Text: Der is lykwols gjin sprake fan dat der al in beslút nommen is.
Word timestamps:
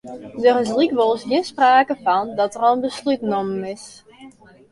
Der 0.43 0.55
is 0.63 0.69
lykwols 0.77 1.23
gjin 1.29 1.45
sprake 1.51 1.95
fan 2.05 2.27
dat 2.37 2.53
der 2.53 2.63
al 2.67 2.75
in 2.75 2.83
beslút 2.85 3.21
nommen 3.31 3.61
is. 3.75 3.85